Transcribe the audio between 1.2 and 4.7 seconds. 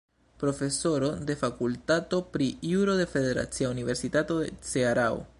de Fakultato pri Juro de Federacia Universitato de